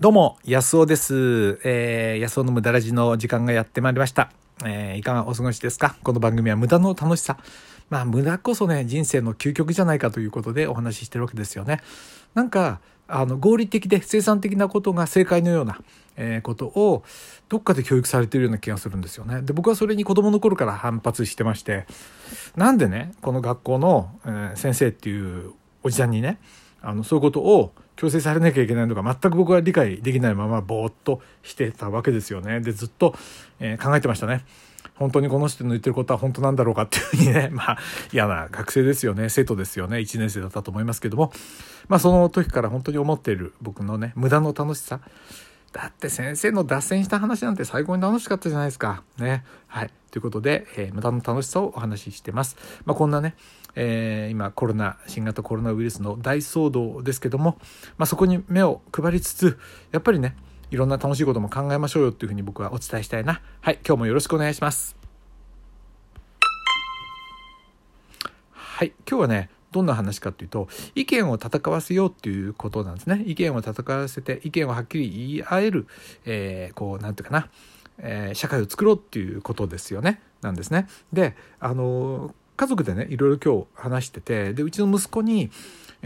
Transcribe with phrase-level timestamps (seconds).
[0.00, 1.60] どうも、安尾です。
[1.62, 4.32] えー、安尾の無駄ラジの時間がやってまいりました。
[4.64, 5.94] えー、いかがお過ごしですか？
[6.02, 7.36] この番組は無駄の楽しさ。
[7.90, 11.82] まあ、無駄こそね、人生の究極じゃないかということでお話ししてるわけですよね。
[12.32, 15.78] なんか、あの、合理的で生産的なことが正解のような、
[16.16, 17.04] えーことを、
[17.50, 19.42] どっかで教育されてるような気がするんですよね。
[19.42, 21.84] で、僕はそれに子供の頃から反発してまして、
[22.56, 26.38] なんでね、この学校の、えー先生っていうおじさんにね、
[26.82, 32.60] あのそういうことを強制されなきゃいけないのが全く僕は理解できないままぼーっとしてたわけですよね。
[32.60, 33.14] でずっと、
[33.58, 34.44] えー考えてましたね。
[34.94, 37.78] 本当にこの人の言ってることは本当なんだろうかっていうふうにね まあ
[38.12, 41.32] 嫌な学生ですよね生徒ですよね1年生だったと思いますけども
[41.88, 45.00] まあその時から本当に思っている僕のね無駄の楽しさ
[45.72, 49.04] だって先生の脱線した話なんて最高に楽しかったじゃないですか。
[49.18, 49.44] ね。
[49.68, 49.90] はい。
[50.10, 52.56] ということで、えー無駄の楽しさをお話ししてます。
[52.84, 53.36] まあ、こんなね、
[53.74, 57.58] えー今コロナ、新型コロナウイルスの大騒動ですけども、
[57.98, 59.58] まあ、そこに目を配りつつ、
[59.92, 60.36] やっぱりね、
[60.70, 63.40] いろんな楽しいことも考えましょうよっていうふうに僕はお伝えしたいな。
[63.60, 63.78] はい。
[63.86, 64.96] 今日もよろしくお願いします。
[68.52, 68.92] はい。
[69.08, 73.22] 今日はね、どんな話かっていうと、意見を戦わせようっていうことなんですね。
[73.26, 75.86] 意見を戦わせて、意見をはっきり言い合える、
[76.24, 77.48] えーこう、なんていうかな、
[77.98, 80.22] えー社会を作ろうっていうことですよね。
[80.40, 80.86] なんですね。
[81.12, 85.50] で、あの、家族でね、いろいろ今日話してて、で、うちの息子に、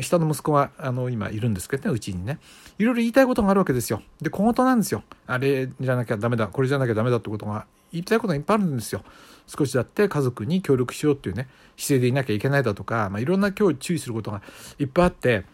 [0.00, 2.38] 下の息子は、あの、今いるんですけどね、うちにね。
[2.78, 4.02] いろいろ言いたいことがあるわけですよ。
[4.22, 5.02] で、小言なんですよ。
[5.26, 9.02] あれじゃなきゃダメだ、これじゃなきゃダメだってことが、言いたいことがいっぱいあるんですよ。
[9.48, 14.40] 少しだって家族に協力しようっていうね、姿勢でいなきゃいけないだとか、まあ、いろんな今日注意することが
[14.78, 15.44] いっぱいあって、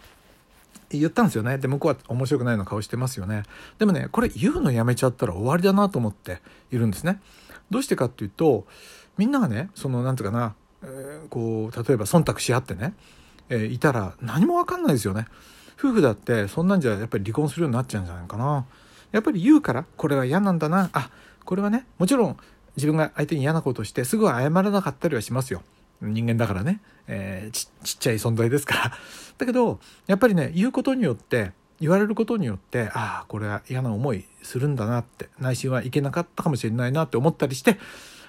[0.91, 1.57] 言ったんですよね。
[1.57, 3.45] で、向こうは面白くないの顔してますよね。
[3.79, 7.23] でもね、これ言うのやめちゃったら終わりだなと思っているんですね。
[7.71, 8.67] どうしてかっていうと、
[9.17, 12.95] みんながね、その、なんていうかな、えーこう、例えば忖度し合ってね、
[13.49, 15.27] えーいたら何もわかんないですよね。
[15.79, 18.67] 夫婦だってそんなんじゃやっぱり離婚するようになっちゃうんじゃないかな。
[19.13, 20.91] やっぱり言うから、これは嫌なんだな。
[20.93, 21.11] あ、
[21.45, 22.37] これはね、もちろん
[22.77, 25.63] 自分が相手に嫌なことしてすぐは謝らなかったりはしますよ。
[26.01, 28.93] 人間だからね、えーちちっちゃい存在ですから。
[29.39, 37.79] だけど、やっぱりね、言うことによって、言われることによって、ああ、これは嫌な思いするんだなって、内心はいけなかったかもしれないなって思ったりして、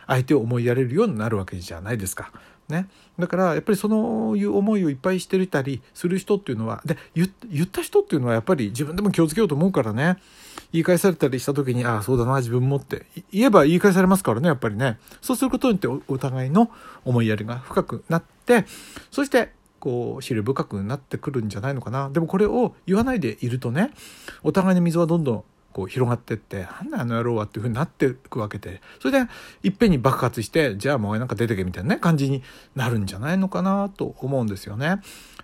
[0.07, 2.31] 相手を思いやれるようになるわけじゃないですか。
[2.71, 2.87] ね。
[3.19, 7.27] だから、やっぱりそういう思いをいっぱいしてたりする人っていうのは、で、言
[7.63, 10.17] った人っていうのはやっぱり自分でも気をつけようと思うからね。
[10.71, 13.05] 言い返されたりした時に、ああ、そうだな、自分もって。
[13.31, 14.97] 言えば言い返されますからね、やっぱりね。
[15.21, 16.71] そうすることによっておお互いの
[17.05, 18.65] 思いやりが深くなって、
[19.11, 22.09] そして、こう、知る深くなってくるんじゃないのかな。
[22.09, 23.91] でもこれを言わないでいるとね、
[24.43, 29.29] お互いの溝はどんどんこう広がってって、なんだあの野郎はっていうふうになっていくわけで、それで
[29.63, 32.43] いっぺんに爆発して、じゃあもうなんか出てけみたいなね、感じに
[32.75, 35.01] なるんじゃないのかなと思うんですよね。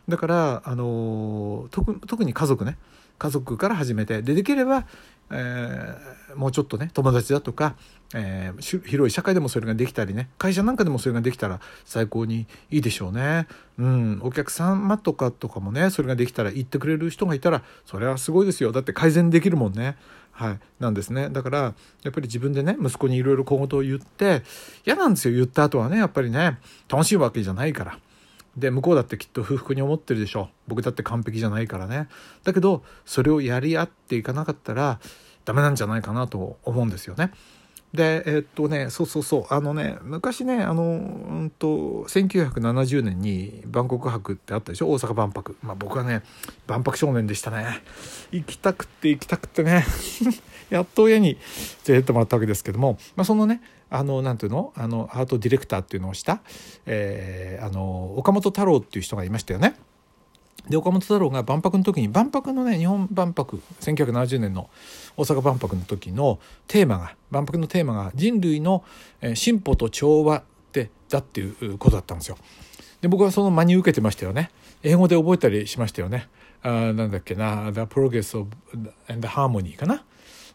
[0.08, 2.78] だから、あのー特特に家族ね、
[3.18, 4.86] 家族から始めて、で、できれば、
[5.32, 7.76] えーもうちょっとね、友達だとか、
[8.14, 13.48] えー広い社会でもそれができたりね、会社なんかでもそれができたら最高にいいでしょうね。
[13.80, 18.72] うん、お客様とかとかもね、それができたら言ってくれる人がいたら、それはすごいですよ。
[18.72, 19.96] だって改善できるもんね。
[20.32, 20.60] はい。
[20.80, 21.30] なんですね。
[21.30, 21.58] だから、
[22.04, 24.44] やっぱり自分でね、息子にいろいろ小言を言って、
[24.86, 25.36] 嫌なんですよ。
[25.36, 27.98] 言った後はね、やっぱりね、楽しいわけじゃないから。
[28.58, 30.50] で向こうだってきっと不服に思ってるでしょ。
[30.68, 32.10] 僕だって完璧じゃないからね。
[32.44, 35.00] だけどそれをやり合っていかなかったら
[35.46, 37.32] ダメなんじゃないかなと思うんですよね。
[37.94, 39.54] でえっとねそうそうそう。
[39.54, 40.88] あのね昔ねあのう
[41.46, 41.68] んと
[42.10, 44.90] 1970年に万国博ってあったでしょ？
[44.90, 45.56] 大阪万博。
[45.62, 46.24] まあ僕はね
[46.66, 47.84] 万博少年でしたね。
[48.32, 49.86] 行きたくて行きたくてね。
[50.70, 54.74] やっと親に連れてってもらったわけですけども、まあ、そのねあのなんていうの？
[54.76, 56.42] あのアートディレクターっていうのをした、
[56.86, 59.76] えーあの岡本太郎っていう人がいましたよね。
[60.70, 64.70] で岡本太郎が万博の時に万博のね日本万博1970年の
[65.16, 68.84] 大阪万博の時のテーマが万博のテーマが人類の
[69.36, 70.44] 進歩と調和っ
[70.74, 72.38] てだっていうことだったんですよ。
[73.02, 74.52] で僕はその真に受けてましたよね。
[74.84, 76.28] 英語で覚えたりしましたよね。
[76.64, 80.04] あなんだっけな「The Progress of the Harmony」かな。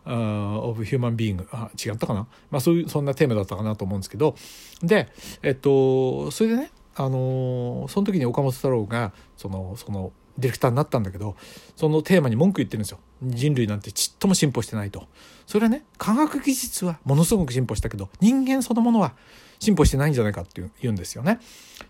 [0.05, 4.37] Of human being あ違ったかな、まあ、そういうそんなテーマだったかなと思うんですけど。
[4.83, 5.09] で
[5.43, 11.37] えっとそれでねあのその時に岡本太郎がそのそのディレクターになったんだけど
[11.77, 12.99] そのテーマに文句言ってるんですよ。
[13.23, 15.07] 人類なんてちっとも進歩してないと。
[15.47, 19.15] それはね科学技術はものすごく進歩したけど人間そのものは
[19.63, 21.39] 進歩してないんじゃないかって言うんですよね。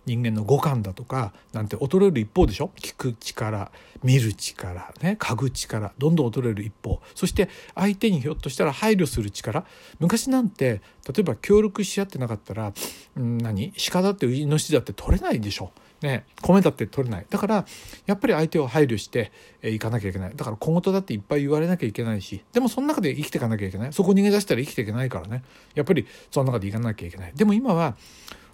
[0.05, 2.71] 人間の五感だとかなんて衰える一方でしょ？
[2.77, 3.73] 聞く力
[4.03, 7.01] 見る力ね嗅ぐ力どんどん衰える一方。
[7.15, 9.65] そして相手にひょっとしたら配慮する力。
[10.01, 12.75] 昔なんて例えば協力し合ってなかったら、
[13.17, 13.73] うん、何？
[13.91, 15.73] 鹿だってイノシシだって取れないでしょ。
[16.03, 17.27] ね、米だって取れない。
[17.29, 17.67] だから
[18.07, 19.31] やっぱり相手を配慮して
[19.63, 20.33] い、えー、かなきゃいけない。
[20.35, 23.93] だから小言だっていっぱい言われなきゃいけないしでもその中で生きていかなきゃいけない。
[23.93, 25.43] そこ逃げ出したら生きていけないからね。
[25.75, 27.33] やっぱりその中でいかなきゃいけない。
[27.35, 27.97] でも今は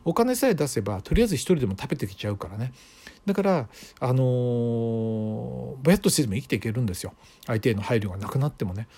[0.05, 2.73] お金さえ出せばとりあえず一人でも食べてきちゃうからね。
[3.27, 3.69] だから
[4.01, 7.13] あの、ぼやっとしてでも生きていけるんですよ。
[7.47, 8.89] 相手への配慮がなくなってもね。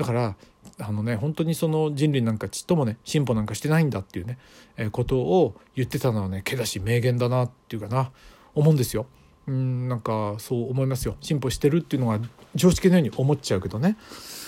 [0.00, 0.34] だから
[0.78, 4.38] あのね本当にその人類なんかちっともね進歩なんかしてないんだっていうね、
[4.78, 8.10] えー、ことを言ってたのはね毛だし名言だなっていうかな
[8.54, 9.04] 思うんですよ。
[9.46, 11.16] うんなんかそう思いますよ。
[11.20, 12.18] 進歩してるっていうのが
[12.54, 13.98] 常識のように思っちゃうけどね。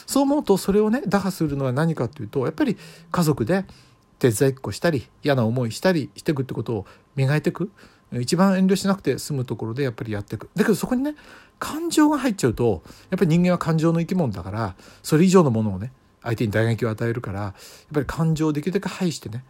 [0.07, 2.79] そう思うとそれをね打破するのは何かっていうとやっぱり
[3.11, 3.67] 家族で
[4.19, 7.71] 手伝いっこしたり嫌な思いしたりしていくってことを磨いていく。
[8.20, 11.14] 一番遠慮しなくて済むところでやっぱりやっていくだけどそこにね
[11.59, 15.93] 感情が入っちゃうとやっぱり人間は感情の生き物だからそれ以上のものをね
[16.23, 17.55] 相手に打撃を与えるからやっ
[17.94, 19.44] ぱり感情をできるだけ排してね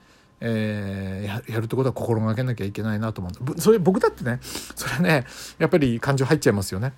[0.44, 5.24] えー、やるってことは心がけなきゃいけないなと思うそれ僕だってねそれはね
[5.58, 6.92] やっぱり感情入っちゃいますよね。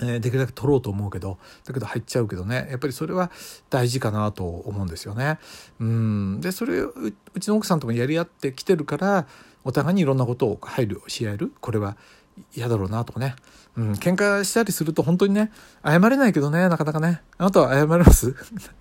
[0.00, 3.30] えー、できるだけ取ろうと思うけどだけど入っちゃうけどねやっぱりそれは
[3.68, 5.38] 大事かなと思うんですよね。
[5.80, 6.92] うんでそれう
[7.40, 9.26] ちの奥さんともやり合ってきてるから
[9.64, 11.52] お互いにいろんなことを配慮し合える？
[11.60, 11.96] これは
[12.54, 13.36] 嫌だろうなとかね。
[13.74, 15.50] うん、喧嘩したりすると本当にね、
[15.82, 17.22] 謝れないけどね、なかなかね。
[17.38, 18.34] あなたは謝れます？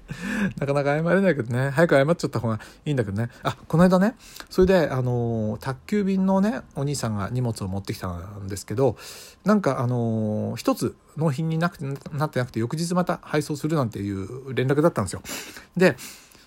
[0.60, 3.30] なかなか謝れないけどね、早く謝っちゃった方がいいんだけどね。
[3.42, 4.16] あ、この間ね、
[4.50, 8.98] それで、あの、宅急便のね、お兄さんが荷物を持ってきたんですけど、
[9.46, 15.22] なんか、あの、一つ納品になくてなってなくて、翌日また配送するなんていう連絡だったんですよ。
[15.78, 15.96] で、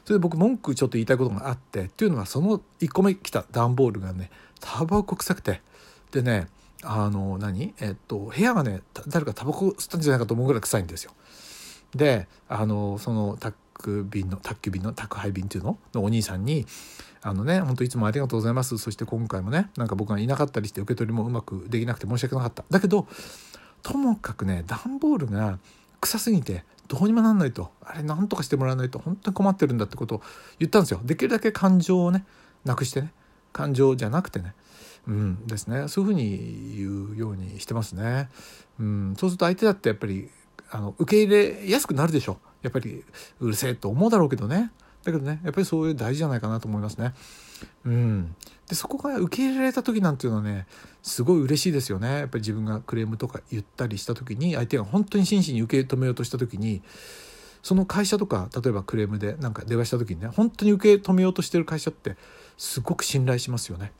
[0.05, 4.31] それで僕文句ちょっと言いたいことがあってっていうのはその1個目来た段ボールがね
[4.61, 5.61] タバコ臭くて。
[6.13, 6.47] でね
[6.85, 7.75] あの何？
[7.81, 11.13] えっと部屋がね誰かタバコ吸ったんじゃないかと思うぐらい臭いんですよ。
[11.95, 15.79] であのその宅便の宅急便の宅配便っていうの？
[15.95, 16.67] のお兄さんに
[17.23, 18.77] 「あのね本当いつもありがとうございます。
[18.79, 23.09] そして今回もねなんか僕がいなかったりして受け取りもうまくできなくて申し訳なかった」だけど
[23.83, 25.59] ともかくね段ボールが
[26.01, 27.71] 臭すぎてどうにもなんないと。
[27.83, 28.99] あれ何とかしてもらわないと。
[28.99, 30.23] 本当に困ってるんだってことを
[30.59, 31.01] 言ったんですよ。
[31.03, 32.25] できるだけ感情をね
[32.65, 33.13] なくしてね。
[33.53, 34.55] 感情じゃなくてね。
[35.07, 35.89] うんですね。
[35.89, 38.29] そういうふうに言うようにしてますね。
[38.79, 40.31] うん、そうすると相手だってやっぱり
[40.71, 42.39] あの受け入れやすくなるでしょ。
[42.63, 43.05] やっぱり
[43.41, 44.73] うるせえと思うだろうけどね。
[45.05, 47.15] だけどねやっぱりそういう大事じゃないかなと思いますね。
[47.85, 48.35] うん、
[48.69, 50.67] でそこが受け入れられた時なんていうのはね
[51.03, 56.83] すごい嬉しいですよねやっぱり自分がクレームとか言ったりした時に相手が本当に真摯に受け止めようとした時に
[57.63, 62.17] その会社とか例えばクレームでなんか電話した時にね本当に受け止めようとしてる会社って
[62.59, 63.93] すごく信頼しますよね。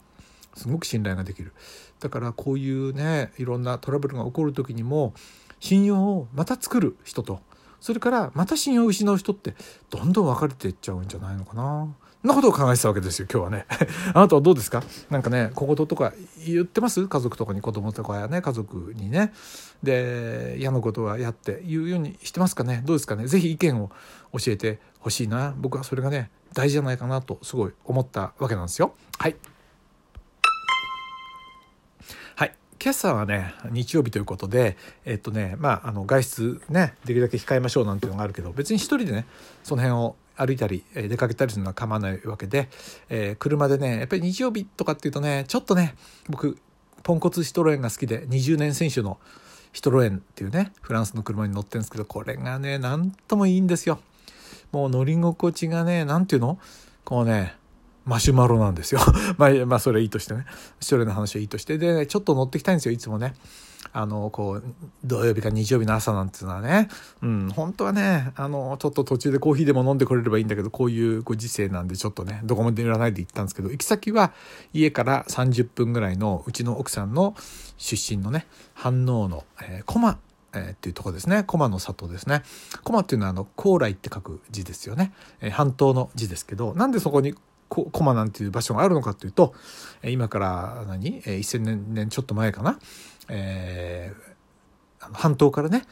[0.55, 1.53] すごく信頼ができる
[1.99, 5.15] だからこういうねいろんなトラブルが起こる時にも
[5.59, 7.41] 信用をまた作る人と
[7.85, 9.55] それからまた信用を失う人って
[9.91, 11.87] どんどん別れていっちゃうんじゃないのかな。
[12.23, 13.67] そんなことを考えてたわけですよ今日はね。
[14.15, 14.83] あなたはどうですか？
[15.11, 16.15] なんかね小言とか
[16.47, 17.07] 言ってます？
[17.07, 19.35] 家族とかに子供とかやね家族にね。
[19.83, 22.83] で嫌なことはやって言うようにしてますかね？
[22.87, 23.27] どうですかね？
[23.27, 23.91] 是非意見を
[24.33, 25.53] 教えてほしいな。
[25.59, 28.95] 僕はそれがね大事じゃないかなとすごい思ったわけなんですよ。
[29.19, 29.37] はい。
[32.85, 34.77] 今朝はね日曜日ということで
[35.07, 39.25] えっとねまああの外出ねできるだけ控えましょうなんていうのがあるけど別に一人でね
[39.63, 42.69] その辺を歩いたり出かけたりするのは構わないわけで、
[43.09, 45.95] えー、車でねやっぱり日曜日とかっていうとねちょっとね
[46.29, 46.59] 僕
[47.03, 49.19] ポンコツシトロエンが好きで20年選手の
[49.73, 53.99] シトロエンっていうねフランスの車に乗ってるんですけどこれがねなんともいいんですよ。
[54.73, 56.59] もう乗り心地がね何ていうの？
[57.03, 57.55] こうね
[58.05, 59.01] マシュマロなんですよ。
[59.39, 60.45] まあ、まあ、それいいとしてね。
[60.79, 61.79] 一人の話はいいとして。
[61.79, 63.35] で、ね、ちょっと乗ってきたいんですよ、いつもね。
[63.93, 64.65] あの、こう、
[65.05, 66.89] 土曜日か日曜日の朝なんていうのはね。
[67.23, 74.33] うん、本当はね、あの、ちょっと途中でコーヒーでも飲んでくれればいいんだけど、こういうご時世なんでちょっとね、どこも出らないで行ったんですけど、行き先は
[74.73, 77.35] 家から30分ぐらいのうちの奥さんの
[77.79, 80.19] 出身のね、飯能の、えー、駒
[80.57, 82.43] えー、っていうとこですね駒の里ですね
[82.85, 87.35] 駒っていうのはあの高麗って書く字ですよね、えー、半島の字ですけどなんでそこに
[87.75, 89.55] コマなんていう場所があるのかっていうと
[90.05, 92.79] 今から何？1,000年ちょっと前かな、
[93.29, 95.85] えー、半島からね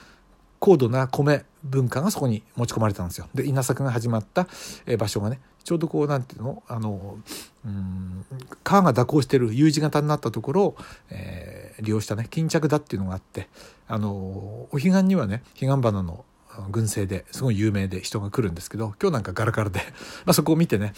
[0.58, 3.28] 高度な米文化がそこに持ち込まれたんですよ。
[3.34, 4.46] で稲作が始まった
[4.96, 6.62] 場所がねちょうどこうなんていうの？
[6.68, 7.18] あの
[7.64, 8.24] うん
[8.62, 10.76] 川が蛇行してる U 字型になったところを、
[11.10, 13.48] えー、利用したね巾着だっていうのがあって
[13.88, 16.24] あのお彼岸にはね彼岸花の
[16.70, 19.80] 群生ですごい有名で人が来るんですけど今日なんかガラガラで、
[20.26, 20.92] ま、そこを見てね。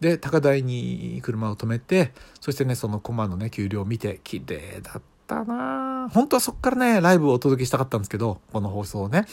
[0.00, 6.08] で高台に車を止めてそしてねその駒のね給料を見て綺麗だったな。
[6.12, 9.26] 本当はそこからねライブをお届けしたかったんですけどこの放送をね。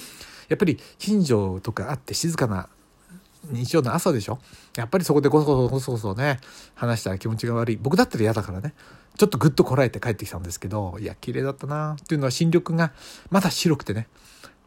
[0.48, 2.70] やっぱり近所とかあって静かな
[3.52, 4.40] 日曜の朝でしょ？
[4.76, 6.40] やっぱりそこでゴソゴソゴソゴソね
[6.76, 7.78] 話したら気持ちが悪い。
[7.78, 8.74] 僕だったら嫌だからね。
[9.18, 12.94] ちょっとグッとこらえて帰ってきたんですけどいや綺麗だったなっていうのは新緑が
[13.32, 14.08] まだ白くてね。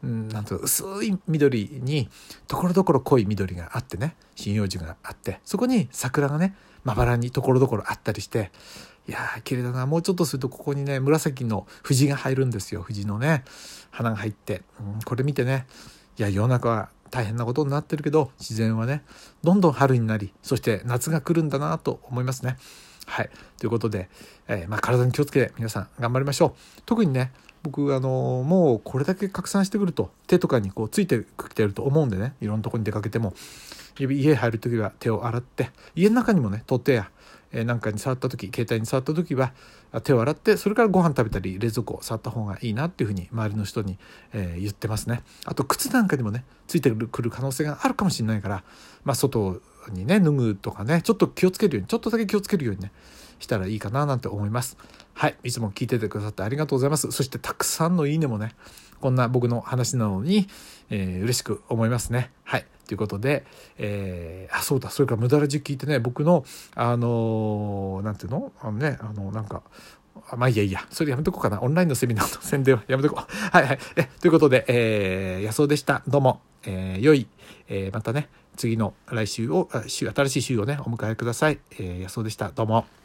[0.03, 2.09] うん、なんと薄い緑に
[2.47, 8.51] ところどころ濃い緑があってね針葉樹があってそこに桜がねまばらにところどころあったりして
[9.07, 13.43] いやー綺麗だなもうちょっとするとここにね紫の藤が入るんですよ藤のね。
[13.91, 15.67] 花が入って、うん、これ見てね。
[16.17, 19.03] いや世の中は大変なことになってるけど自然はね
[19.43, 22.57] どんどん春になりそして夏が来るんだなと思いますね。
[23.13, 23.29] はい。
[23.59, 24.09] ということで、
[24.47, 26.81] えー、まあ、体に気をつけて皆さん頑張りましょう。
[26.87, 32.33] 特にね僕あのもうこれだけ拡散してくると手とかにこうついてきてると思うんでね。
[32.41, 33.35] いろんなとこに出かけても。
[33.99, 37.11] 家入る時は手を洗って家の中にもね取っ手や
[37.51, 39.53] えなんかに触った時携帯に触った時は
[40.03, 43.99] 手を洗ってそれからご飯食べたり冷蔵庫を触った方がいいなっていうふうに周りの人に、
[44.33, 45.21] え、言ってますね。
[45.45, 48.63] あと靴なんかにもねついてくる可能性があるかもしれないから、
[49.03, 52.91] まあ、外にね脱ぐとかねちょっと気をつけるようにちょっとだけ気をつけるようにね
[53.39, 54.77] したらいいかななんて思います
[55.13, 58.55] はいいつも聞いててくださってありがとうございますそしてたくさんのいいねもね
[59.01, 60.47] こんな僕の話なのに、
[60.89, 63.45] えー、嬉しく思いますねはいということで、
[63.77, 68.51] えー、あ、そうだ、それから無駄ラジ聞いてね、僕の、あのー、なんていうの？
[68.61, 69.63] あのね、あの、なんか、
[70.35, 70.85] まあいいやいや。
[70.89, 71.61] それやめとこうかな。
[71.61, 73.33] オンラインのセミナーの宣伝は やめとこう。
[73.33, 73.79] はいはい。
[73.95, 76.03] え、ということで、えー、野草でした。
[76.07, 76.41] どうも。
[76.65, 77.27] えー、良い、
[77.67, 81.59] えー、またね、次の来週を、週、新しい週をね、お迎えください。
[81.79, 82.49] えー、安尾でした。
[82.49, 83.02] どうも。